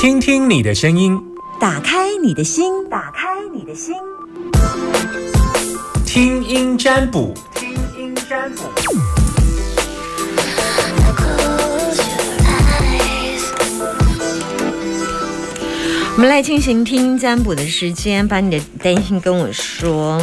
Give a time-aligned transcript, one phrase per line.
[0.00, 1.20] 听听你的声音，
[1.58, 3.96] 打开你的心，打开你的心，
[6.06, 8.62] 听音占卜，听音占卜。
[16.12, 20.22] 我们来进行听音占卜的时间，把你的担心跟我说。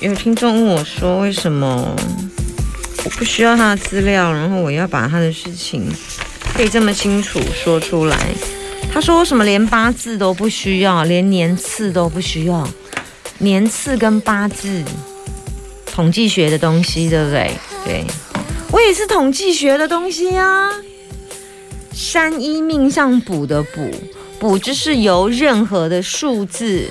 [0.00, 1.94] 有听众问我说：“为什么
[3.04, 5.86] 我不需要他的资料，然后我要把他的事情
[6.54, 8.16] 可以这么清楚说出来？”
[8.92, 12.66] 他说：“什么连八字都不需要，连年次都不需要？
[13.38, 14.84] 年次跟八字，
[15.84, 17.50] 统计学的东西，对不对？
[17.84, 18.04] 对，
[18.70, 20.70] 我也是统计学的东西啊。
[21.92, 23.90] 山一命相卜的卜，
[24.38, 26.88] 卜就是由任何的数字。”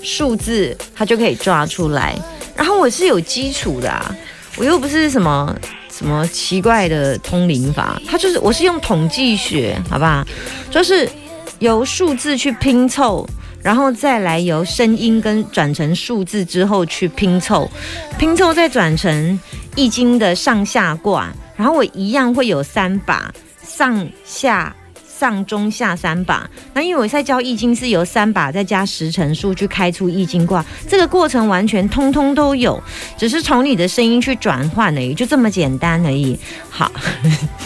[0.00, 2.16] 数字它就可以抓出来，
[2.56, 4.16] 然后我是有基础的啊，
[4.56, 5.54] 我又不是什么
[5.98, 10.24] 什么奇怪的通灵法，它就是我是用统计学，好不好？
[10.70, 11.10] 就是
[11.58, 13.28] 由数字去拼凑，
[13.60, 17.68] 然后再来由声音跟转成数字之后去拼凑，
[18.16, 19.40] 拼凑再转成
[19.74, 23.34] 易经的上下卦，然后我一样会有三把
[23.66, 24.72] 上下。
[25.18, 32.80] 上中下三把，那因为我在教易经是由三把再加十乘数去开出易经卦，这个过程完全通通都有，
[33.16, 36.38] 只是从你的声音去转换而已，就这么简单而已。
[36.70, 36.92] 好，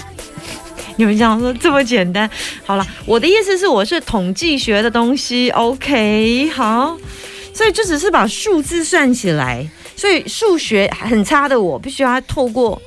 [0.97, 2.31] 你们讲说这么简单，
[2.65, 6.97] 好了，我的意思是我是统计学的东西，OK，好，
[7.53, 12.81] 所以就只是把数字算起来，所以数学很差的我必须要透过。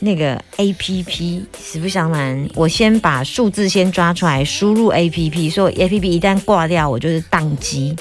[0.00, 7.96] 那个 A P P 实不相瞒，我先把数字先抓出来，输入 A P P，所以 A P P 一旦挂掉，我就是宕机，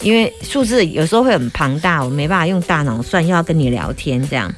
[0.00, 4.52] 因为数字有时候会很庞大，我没办法用大脑算，又要跟你聊天这样。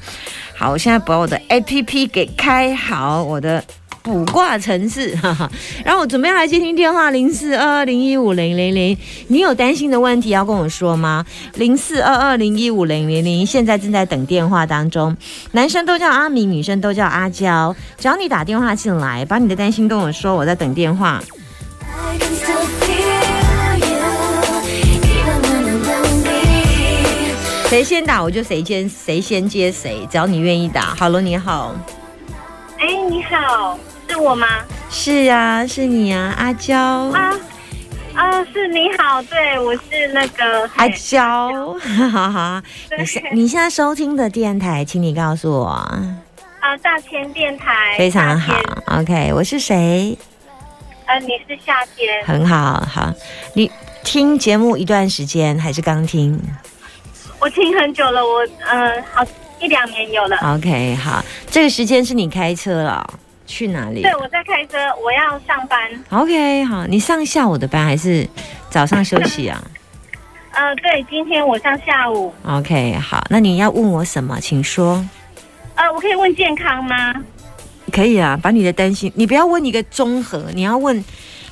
[0.55, 3.63] 好，我现在把我的 A P P 给开好，我的。
[4.03, 5.49] 卜卦城市， 哈哈，
[5.85, 8.97] 然后我准备来接听电话，零四二二零一五零零零，
[9.27, 11.25] 你有担心的问题要跟我说吗？
[11.55, 15.15] 零四二二零一五零零零，现在正在等电话当中，
[15.51, 21.21] 男生都叫阿明，女生都叫阿娇，只要你打电话进来，把你的担心跟我说，我在等电话。
[27.69, 30.93] 谁先打我就谁先谁先接谁，只要你愿意打。
[30.99, 31.73] Hello，，你好，
[32.77, 33.79] 哎，你好。
[34.11, 34.45] 是我吗？
[34.89, 36.77] 是啊，是你啊，阿娇。
[36.77, 37.33] 啊
[38.13, 41.73] 啊，是你好，对我是那个阿娇，
[42.11, 42.61] 好好，
[42.97, 45.67] 你现你现在收听的电台，请你告诉我。
[45.69, 48.53] 啊，大千电台，非常好
[48.87, 50.17] ，OK，我是谁？
[51.05, 53.13] 呃，你是夏天，很好，好，
[53.53, 53.71] 你
[54.03, 56.37] 听节目一段时间还是刚听？
[57.39, 59.25] 我听很久了，我呃，好
[59.61, 63.09] 一两年有了，OK，好，这个时间是你开车了。
[63.51, 64.01] 去哪里？
[64.01, 65.77] 对，我在开车，我要上班。
[66.09, 68.25] OK，好，你上下午的班还是
[68.69, 69.61] 早上休息啊？
[70.55, 72.33] 呃，对，今天我上下午。
[72.45, 75.05] OK，好，那你要问我什么，请说。
[75.75, 77.13] 呃，我可以问健康吗？
[77.91, 81.03] 可以啊，把你的担心，你不要问一个综合，你要问。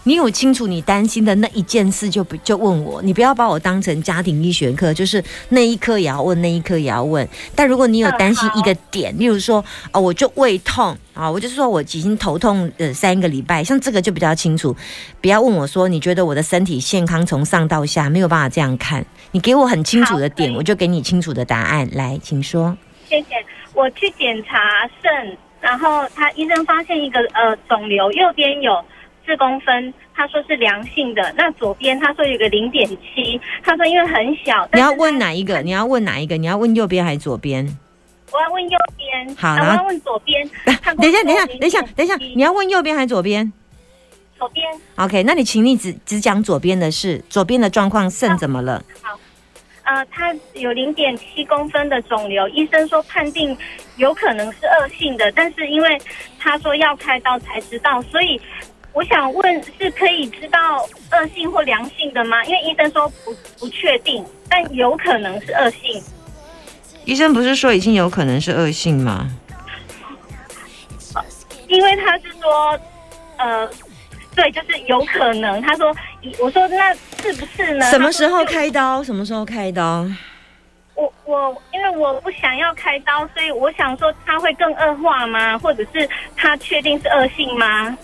[0.09, 7.29] 你有清楚你担心的那一件事，就不就问我，你不要把我当成家庭医学科，就是那一科也要问，那一科也要问。
[7.53, 14.75] 但如果你有担心一个点，例如说，哦，我就胃痛啊，我就说我已经头痛呃三个礼拜，像这个就比较清楚。
[15.21, 21.87] 不要问我说，你觉得我的身体健康从上到下没有办法这样看，你给我很清楚的点，我就给你清楚的答案。
[21.91, 22.75] 来，请说。
[23.07, 23.27] 谢谢。
[23.75, 28.83] 我去检查肾，然后他医生发现一个呃肿瘤，右边有。
[29.29, 31.31] 四公分，他说是良性的。
[31.37, 34.67] 那左边他说有个零点七，他说因为很小。
[34.73, 35.61] 你要问哪一个？
[35.61, 36.35] 你要问哪一个？
[36.35, 37.63] 你要问右边还是左边？
[38.31, 39.35] 我要问右边。
[39.35, 40.49] 好，我要问左边。
[40.97, 43.53] 等一下，等一下，等一下，等一下，你要问右边还是左边？
[44.35, 44.65] 左边。
[44.95, 47.23] OK，那你请你只只讲左边的事。
[47.29, 48.83] 左边的状况肾怎么了？
[49.03, 49.19] 好，
[49.83, 53.55] 呃，他有零点七公分的肿瘤，医生说判定
[53.97, 55.95] 有可能是恶性的，但是因为
[56.39, 58.41] 他说要开刀才知道，所以。
[58.93, 62.43] 我想问，是可以知道恶性或良性的吗？
[62.45, 66.01] 因为医生说不不确定，但有可能是恶性。
[67.05, 69.29] 医生不是说已经有可能是恶性吗？
[71.67, 72.79] 因为他是说，
[73.37, 73.69] 呃，
[74.35, 75.61] 对，就是有可能。
[75.61, 75.95] 他说，
[76.39, 77.85] 我说那是不是呢？
[77.91, 79.03] 什么时候开刀？
[79.03, 80.03] 什么时候开刀？
[80.95, 85.57] 我我因为我不想要开刀，所以我想说他会更恶化吗？
[85.59, 87.95] 或者是他确定是恶性吗？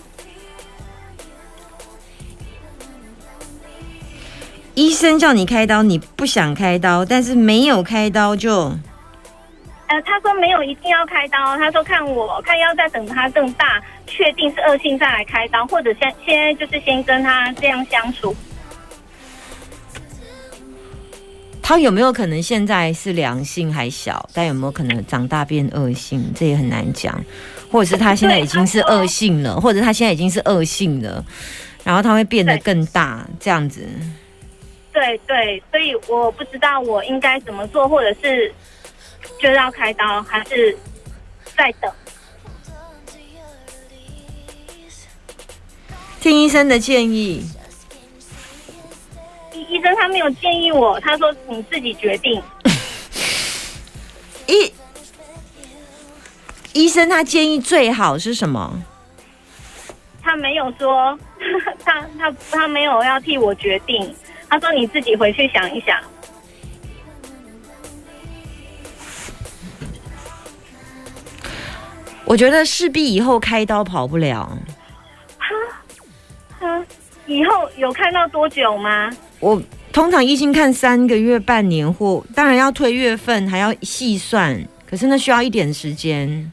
[4.76, 8.52] 医生叫你开刀，你不想开刀，但是没有开刀就
[9.88, 18.36] 呃，他说没有一定要开刀，他说看我看要再等他更大，确定是恶性再来开刀，或者现现在就是先跟他这样相处。
[21.62, 26.30] 他有没有可能现在是良性还小，但有没有可能长大变恶性？
[26.34, 27.18] 这也很难讲。
[27.70, 31.24] 或者是他现在已经是恶性了，或者他现在已经是恶性了，
[31.82, 33.88] 然后他会变得更大，这样子。
[34.96, 38.50] 对对，所以我不知道我应该怎么做，或者是
[39.38, 40.74] 就要开刀，还是
[41.54, 41.92] 在等。
[46.18, 47.44] 听医生的建议。
[49.52, 52.42] 医生他没有建议我，他说你自己决定。
[54.48, 54.72] 医
[56.72, 58.82] 医生他建议最好是什么？
[60.22, 61.18] 他没有说，
[61.84, 64.16] 他他他没有要替我决定。
[64.48, 65.98] 他说你自己回去想一想。
[72.24, 74.58] 我觉得势必以后开刀跑不了。
[75.38, 75.46] 哈，
[76.58, 76.84] 哈，
[77.26, 79.08] 以后有看到多久吗？
[79.38, 79.62] 我
[79.92, 84.60] 通常一星看三个月、半年，或当然要推月份，还要细算，
[84.90, 86.50] 可是那需要一点时间。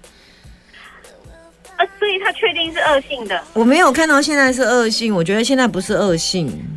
[1.76, 3.44] 啊，所以他确定是恶性的。
[3.54, 6.73] 我没有看到现在是恶性，我觉得现在不是恶性，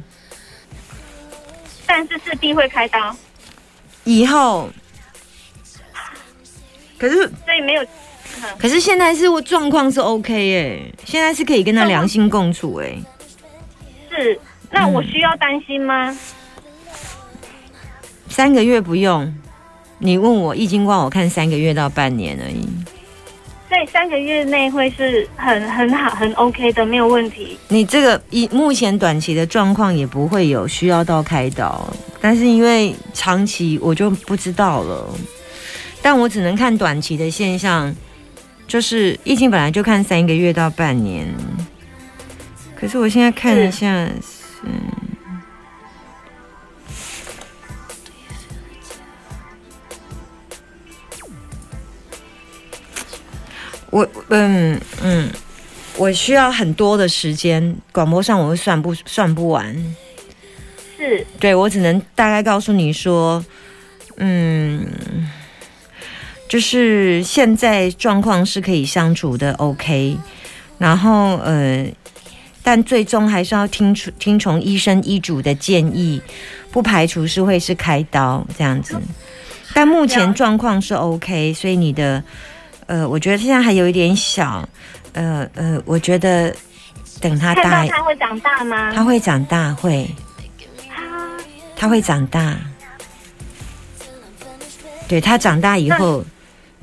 [1.87, 3.15] 但是势必会开刀。
[4.05, 4.69] 以后，
[6.99, 7.85] 可是所以没有，
[8.59, 12.97] 可是现在是我状况是 OK 哎，现在是可以跟他良性共处哎，
[14.11, 14.38] 是。
[14.71, 16.17] 那我需要担心吗？
[18.29, 19.33] 三个月不用，
[19.99, 22.69] 你问我易经卦，我看三个月到半年而已。
[23.69, 27.59] 所以三个月内会是很很好很 OK 的，没有问题。
[27.69, 31.89] 你这个以目前短期的状况也不会有需要到开刀，
[32.21, 35.09] 但是因为长期我就不知道了。
[36.01, 37.95] 但我只能看短期的现象，
[38.69, 41.27] 就是疫情本来就看三个月到半年，
[42.77, 44.09] 可是我现在看一下。
[44.62, 44.71] 嗯，
[53.97, 55.31] 我嗯嗯，
[55.97, 59.75] 我需要很多的时间，广播上我会算不算不完。
[60.99, 63.43] 是，对我只能大概告诉你说，
[64.19, 64.87] 嗯，
[66.47, 70.19] 就是现在状况是可以相处的，OK，
[70.77, 71.87] 然后呃。
[72.69, 76.21] 但最终还是要听从听从医生医嘱的建议，
[76.73, 79.01] 不排除是会是开刀这样子。
[79.73, 82.21] 但目前状况是 OK，所以你的
[82.87, 84.69] 呃，我觉得现在还有一点小，
[85.12, 86.55] 呃呃，我觉得
[87.21, 88.93] 等他大，他会长大吗？
[88.94, 90.09] 他会长大，会，
[91.75, 92.56] 他会长大。
[95.09, 96.25] 对他长大以后，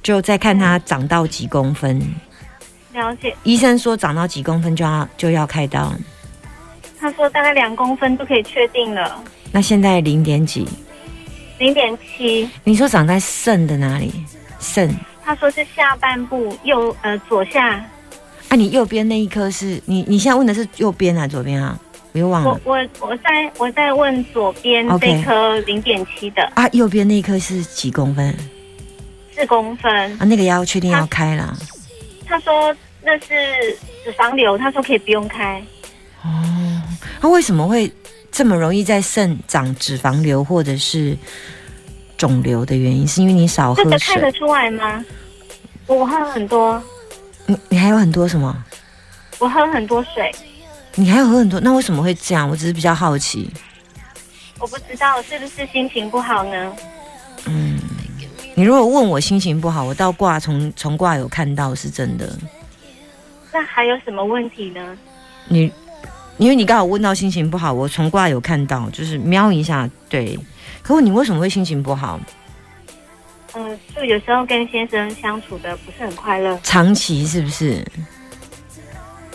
[0.01, 1.99] 就再看他长到几公分。
[2.93, 5.93] 了解，医生说长到几公分就要就要开刀。
[6.99, 9.21] 他说大概两公分就可以确定了。
[9.51, 10.67] 那现在零点几？
[11.59, 12.49] 零点七。
[12.63, 14.13] 你说长在肾的哪里？
[14.59, 14.93] 肾？
[15.23, 17.83] 他说是下半部右呃左下。
[18.49, 21.79] 啊，你右边那一颗是你你现在问的是右边还是左边啊？
[22.11, 22.49] 我又忘了。
[22.63, 26.43] 我我我在我在问左边这颗零点七的。
[26.53, 28.35] 啊，右边那一颗是几公分？
[29.33, 29.91] 四公分。
[30.19, 31.57] 啊，那个要确定要开了。
[32.27, 35.59] 他说那是脂肪瘤，他说可以不用开。
[36.23, 36.81] 哦，
[37.19, 37.91] 他为什么会
[38.31, 41.17] 这么容易在肾长脂肪瘤或者是
[42.17, 43.07] 肿瘤的原因？
[43.07, 43.97] 是因为你少喝水？
[43.99, 45.03] 看得出来吗？
[45.87, 46.81] 我喝很多。
[47.45, 48.55] 你你还有很多什么？
[49.39, 50.31] 我喝很多水。
[50.95, 51.59] 你还有喝很多？
[51.59, 52.49] 那为什么会这样？
[52.49, 53.51] 我只是比较好奇。
[54.59, 56.73] 我不知道是不是心情不好呢？
[57.45, 57.79] 嗯。
[58.55, 62.37] 你如果问我心情不好，我倒挂从从挂有看到是真的。
[63.51, 64.97] 那还有什么问题呢？
[65.47, 65.71] 你
[66.37, 70.39] 因为你刚好问到心情不好，我从挂有看到，就是瞄一下，对。
[70.83, 72.19] 可问你为什么会心情不好？
[73.55, 76.59] 嗯，就有时候跟先生相处的不是很快乐。
[76.61, 77.85] 长期是不是？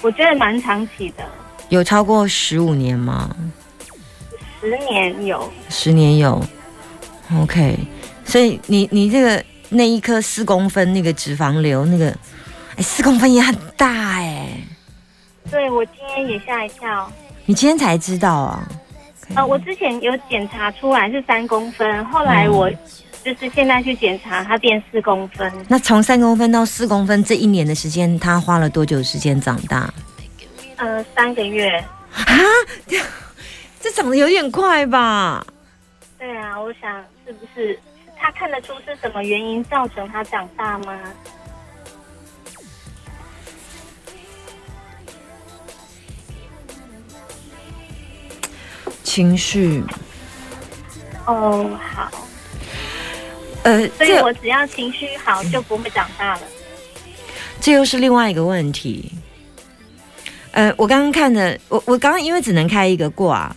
[0.02, 1.24] 我觉得蛮长期的。
[1.70, 3.34] 有超过十五年吗？
[4.60, 5.50] 十年有。
[5.70, 6.44] 十年有。
[7.36, 7.78] OK。
[8.24, 12.10] 所以你你这个那一颗四公分那个脂肪瘤那个，
[12.76, 14.48] 哎，四公分也很大哎。
[15.50, 17.10] 对，我今天也吓一跳。
[17.46, 18.68] 你今天才知道啊？
[19.34, 22.70] 呃，我之前有检查出来是三公分，后来我
[23.22, 25.52] 就是现在去检查，它变四公分。
[25.68, 29.92] 那从三公分到四公分这一年的时间，它花了多久时间长大？
[30.76, 31.68] 呃，三个月。
[32.12, 32.24] 啊，
[33.80, 35.46] 这长得有点快吧？
[36.18, 37.78] 对啊，我想是不是？
[38.20, 40.98] 他他看得出是什么原因造成他长大吗？
[49.08, 49.82] 情绪，
[51.24, 52.10] 哦，好，
[53.62, 56.42] 呃，所以我只要情绪好就不会长大了。
[57.58, 59.10] 这又是另外一个问题。
[60.50, 63.56] 呃，我刚刚看的，我我刚刚因为只能开一个卦，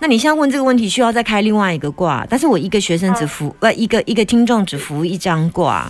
[0.00, 5.88] 那你现在问这个问题需要再开另外一个卦，但是我一个学生只服，呃，一个一个听众只服一张卦。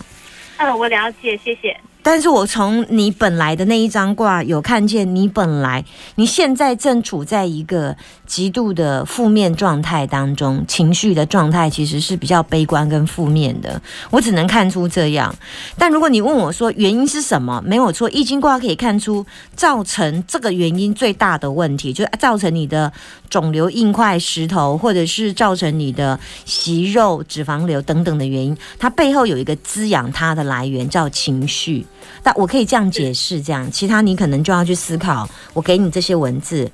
[0.59, 1.75] 嗯，我了解，谢谢。
[2.13, 5.85] 但是我从你本来的那一张卦有看见，你本来
[6.17, 13.81] 你现在正处在一个极度的负面状态当中，情绪的状态其实是比较悲观跟负面的。
[14.11, 15.33] 我只能看出这样。
[15.79, 19.25] 但如果你问我说原因是什么，没有错，易经卦可以看出
[19.55, 22.93] 造成这个原因最大的问题，就造成你的
[23.29, 31.87] 肿瘤、硬块、石头，或者是造成你的息肉、脂肪瘤等等的原因，它背后有一个滋养它的来源，叫情绪。
[32.23, 35.29] 但我可以这样解释，这样其他你可能就要去思考。
[35.53, 36.71] 我给你这些文字，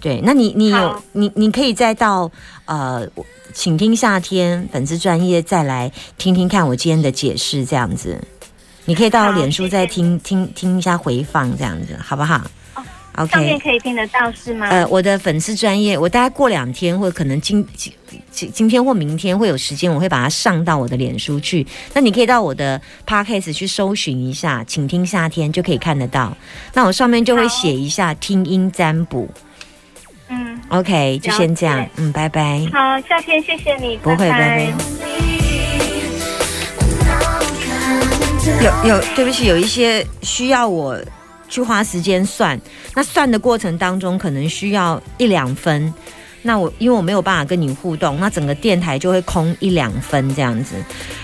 [0.00, 2.30] 对，那你你有你你可以再到
[2.64, 3.06] 呃，
[3.52, 8.18] 请听夏天粉丝专业再来听听看我今天的解释，这样子，
[8.84, 12.42] 你可以到脸书再听听听一下回放，这样子好不好
[13.16, 14.68] 哦上面？OK，可以听得到是吗？
[14.68, 17.92] 呃，我的粉丝专业，我大概过两天或者可能今今
[18.30, 21.66] 今今天或明天会有时间，我会把它上到我的脸书去。
[21.92, 26.36] 那你可以到我的 podcast 去搜寻一下，请听夏天就可以看得到。
[26.74, 29.28] 那我上面就会写一下听音占卜。
[30.28, 32.64] 嗯，OK，就先这样，嗯，拜拜。
[32.72, 34.72] 好，夏天谢谢你，不会，拜拜拜。
[38.62, 40.96] 有有，对不起，有一些需要我
[41.50, 42.58] 去花时间算，
[42.94, 45.92] 那算的过程当中可能需要一两分。
[46.42, 50.74] 那我因为我没有办法跟你互动，那整个电台就会空一两分这样子。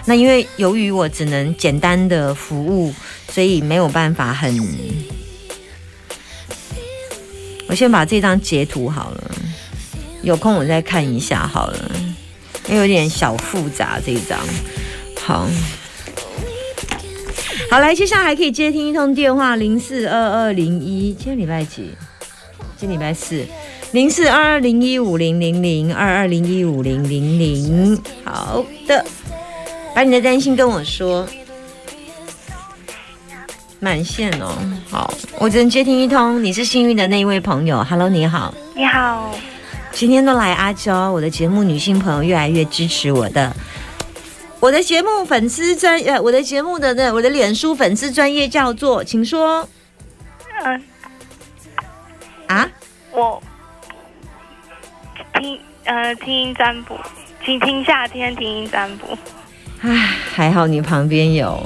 [0.05, 2.93] 那因为由于我只能简单的服务，
[3.33, 4.55] 所以没有办法很。
[7.69, 9.31] 我先把这张截图好了，
[10.23, 11.91] 有空我再看一下好了，
[12.69, 14.39] 因为有点小复杂这一张。
[15.19, 15.49] 好，
[17.69, 21.91] 好来，接下来还可以接听一通电话，零四二二零一，今天礼拜几？
[22.77, 23.45] 今天礼拜四，
[23.93, 28.01] 零四二二零一五零零零二二零一五零零零。
[28.25, 29.05] 好的，
[29.95, 31.27] 把你的担心跟我说。
[33.79, 34.57] 满线哦，
[34.89, 36.43] 好，我只能接听一通。
[36.43, 38.55] 你是幸运的那一位朋友，Hello，你好。
[38.75, 39.35] 你好，
[39.93, 43.55] 今天都来阿娇，我的节目女性朋友越来越支持我的。
[44.59, 49.69] 我的节目粉丝专呃，我的节目的那我的脸书粉丝专业叫做，请说
[50.65, 50.83] 嗯，
[52.49, 52.69] 啊，
[53.13, 53.43] 我
[55.35, 56.99] 听呃听音占卜，
[57.45, 59.17] 请听夏天听音占卜。
[59.83, 61.63] 唉，还好你旁边有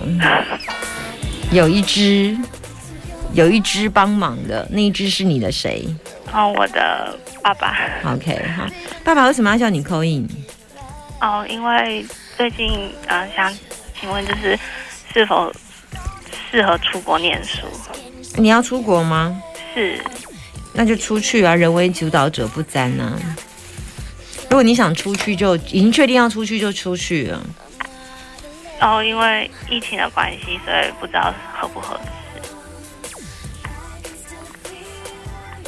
[1.53, 2.37] 有一只
[3.33, 5.87] 有一只帮忙的，那一只是你的谁
[6.33, 7.77] 哦，我的爸爸
[8.13, 8.67] ？OK，好，
[9.05, 10.29] 爸爸为什么要叫你扣印？
[11.21, 12.05] 哦，因为
[12.37, 13.53] 最近呃想
[13.99, 14.59] 请问就是
[15.13, 15.53] 是否
[16.51, 17.67] 适合出国念书？
[18.37, 19.39] 你要出国吗？
[19.75, 20.01] 是
[20.73, 23.19] 那就出去啊，人为主导者不沾啊。
[24.49, 27.43] 如果你想出去就，已经确定要出去就出去了。
[28.81, 32.09] 哦，因为疫情的关系，所以不知道合不合适。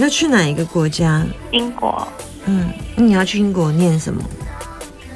[0.03, 1.23] 要去哪一个国家？
[1.51, 2.09] 英国
[2.47, 4.25] 嗯，那你要去英国念什么？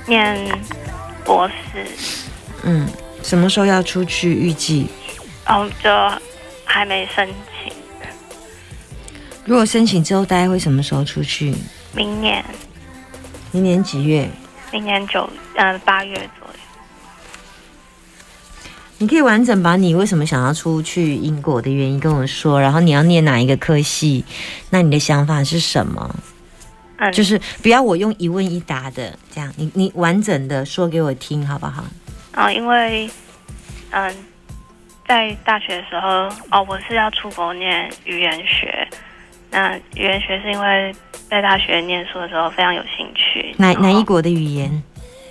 [0.06, 0.60] 念
[1.24, 1.86] 博士，
[2.62, 2.88] 嗯，
[3.22, 4.32] 什么时候要出去？
[4.32, 4.88] 预计
[5.46, 5.90] 哦，就
[6.64, 7.28] 还没申
[7.62, 7.72] 请，
[9.44, 11.54] 如果申请之后，大概会什么时候出去？
[11.92, 12.44] 明年
[13.52, 14.28] 明年几月？
[14.72, 16.54] 明年九嗯八月左右。
[18.98, 24.24] 你可以完整把你为什么想要出去英国的原因跟我说，然后你要念哪一个科系？
[24.70, 26.16] 那你的想法是什么？
[26.98, 31.84] 嗯，就是不要我用一问一答的这样，你你完整的说给我听好不好？
[32.32, 33.08] 啊、因为
[33.90, 34.14] 嗯，
[35.06, 36.08] 在大学的时候，
[36.50, 38.86] 哦，我是要出国念语言学。
[39.50, 40.94] 那语言学是因为
[41.30, 43.54] 在大学念书的时候非常有兴趣。
[43.56, 44.02] 哪哪一？
[44.04, 44.82] 国的语言？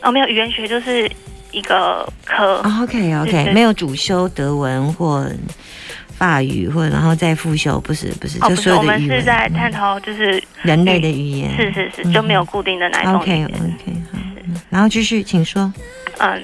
[0.02, 1.10] 哦，没有，语言学就是
[1.52, 2.62] 一个科。
[2.64, 5.28] 哦，OK 对 OK，对没有主修德文或
[6.18, 11.56] 法语，或然后再复修，不是不是，哦，就不是，我们所有的语文，是在嗯探讨就是人类的语言。
[11.56, 13.46] 是是是，嗯就没有固定的哪一种语 OK 言。
[13.48, 15.72] OK 好，嗯然后继续，请说。
[16.18, 16.44] 嗯，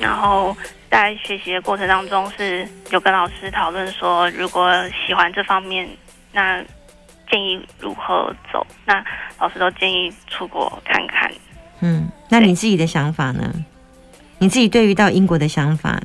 [0.00, 0.56] 然后
[0.90, 4.70] 在学习的过程当中是有跟老师讨论说，如果
[5.06, 5.88] 喜欢这方面，
[6.32, 6.62] 那
[7.30, 8.66] 建议如何走？
[8.84, 9.04] 那
[9.38, 11.30] 老师都建议出国看看。
[11.80, 13.52] 嗯，那你自己的想法呢？
[14.38, 16.00] 你自己对于到英国的想法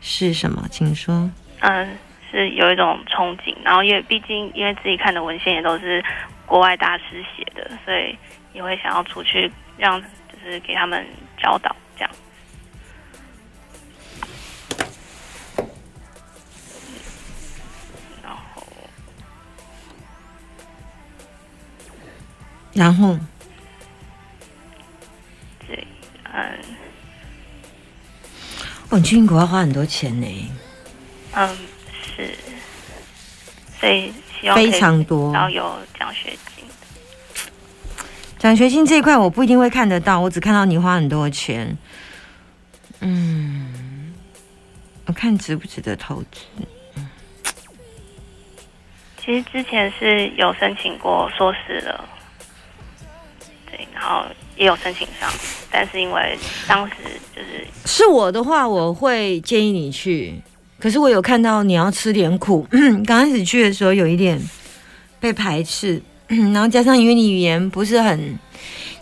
[0.00, 0.66] 是什么？
[0.70, 1.30] 请说。
[1.60, 1.88] 嗯，
[2.32, 6.02] 是有一种憧憬，然后因为毕竟因为自己看的文献也都是
[6.46, 8.18] 国外大师写的，所以
[8.54, 10.08] 也会想要出去让就
[10.42, 11.06] 是给他们
[11.40, 12.10] 教导这样。
[18.22, 18.62] 然后
[22.72, 23.18] 然后？
[25.66, 25.86] 对，
[26.32, 26.58] 嗯。
[28.88, 30.52] 哦，你去英国要花很多钱呢，
[31.34, 31.58] 嗯
[32.16, 32.34] 是，
[33.80, 35.32] 所以希望以非常多。
[35.32, 36.64] 然后有奖学金。
[38.38, 41.76] 奖学金这一块我不一定会看得到，我只看到你花很多钱。
[43.00, 44.12] 嗯，
[45.06, 46.40] 我看值不值得投资。
[49.18, 52.04] 其实之前是有申请过硕士的，
[53.70, 54.24] 对，然后
[54.56, 55.30] 也有申请上，
[55.70, 56.94] 但是因为当时
[57.34, 60.42] 就是是我的话，我会建议你去。
[60.82, 62.66] 可是我有看到你要吃点苦，
[63.06, 64.36] 刚开始去的时候有一点
[65.20, 68.36] 被排斥， 然后加上因为你语言不是很，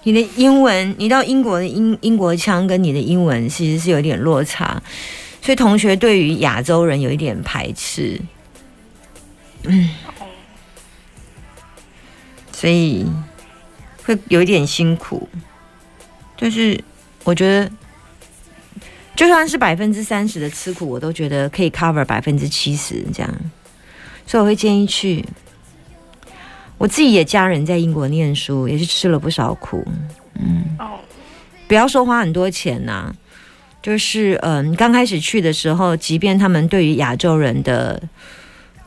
[0.03, 4.79] 你的英文，你到英国的英英国腔跟你的英文其实是有点落差，
[5.41, 8.21] 所以同学对于亚洲人有一点排斥，
[9.63, 9.89] 嗯，
[12.53, 13.07] 所以
[14.05, 15.27] 会有一点辛苦，
[16.37, 16.79] 就是
[17.25, 17.71] 我觉得。
[19.17, 23.35] 就算是百分之三十的吃苦，我都觉得可以 cover 百分之七十这样，
[24.27, 25.25] 所以我会建议去。
[26.79, 29.87] 我自己也家人在英国念书，也是吃了不少苦，
[30.37, 30.99] 嗯，哦，
[31.69, 33.15] 不要说花很多钱呐、
[33.83, 38.03] 就是嗯，刚开始去的时候，即便他们对于亚洲人的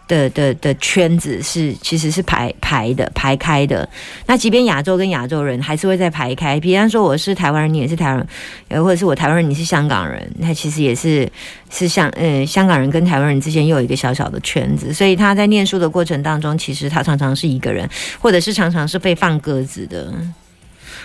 [0.07, 3.87] 的的的圈子是其实是排排的排开的，
[4.27, 6.59] 那即便亚洲跟亚洲人还是会再排开。
[6.59, 8.27] 比方说我是台湾人，你也是台湾人，
[8.67, 11.29] 呃，或者是我台湾人，你是香港人，那其实也是
[11.69, 17.89] 是像呃香港人跟台湾人之间又有一个小小的圈子，所以他在念书的过程当中，其实他常常是一个人，
[18.19, 20.13] 或者是常常是被放鸽子的。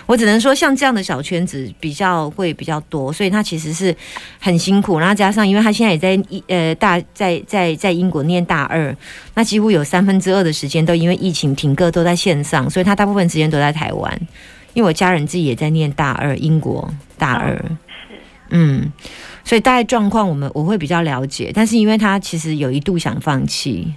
[0.05, 3.95] 我只能说，像这样的小圈子比较会比较多，所以他其实是
[4.39, 4.99] 很辛苦。
[4.99, 8.95] 然后加上，因为他现在也在一呃大在在在英国念大二，
[9.35, 14.19] 那几乎有三分之二的时间都因为疫情停课都在线上，所以他大部分时间都在台湾。
[14.73, 17.63] 因为我家人自己也在念大二，英国大二，是
[18.51, 18.91] 嗯，
[19.43, 23.91] 所以大概状况我们我会比较了解，但是因为他其实有一度想放弃，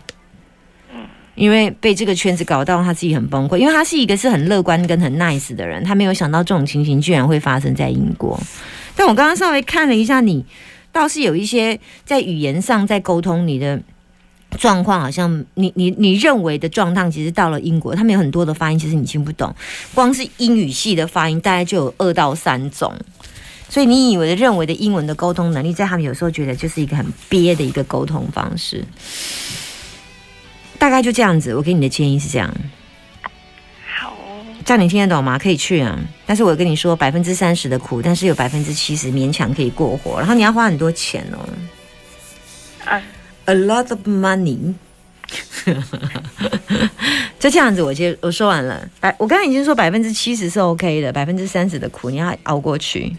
[1.34, 8.40] 因为被这个圈子搞到他自己很崩溃，因为他是一个是很乐观跟很 nice 的人，他没有想到这种情形居然会发生在英国。
[8.94, 10.44] 但我刚刚稍微看了一下你，
[10.90, 13.80] 倒是有一些在语言上在沟通你的。
[14.58, 19.56] 状况好像你你你认为的状况，其实到了英国，他们有很多的发音，其实你听不懂。
[19.94, 22.92] 光是英语系的发音，大概就有二到三种。
[23.70, 28.84] 所以你以为的认为的英文的沟通能力，在他们有时候觉得就是一个很憋的一个沟通方式。
[30.82, 32.52] 大概就这样子，我给你的建议是这样，
[33.86, 34.16] 好，
[34.64, 35.38] 这样你听得懂吗？
[35.38, 41.38] 可以去啊，但是我跟你说，百分之三十的苦，但是有百分之七十勉强可以过活，然后你要花很多钱哦
[42.84, 43.00] 啊
[43.44, 44.74] ，，a lot of money。
[47.38, 48.84] 就这样子，我接我说完了。
[48.98, 53.16] 百，我刚才已经说百分之七十是 OK 的，百分之三十的苦你要熬过去。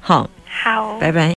[0.00, 1.30] 好，好，拜拜。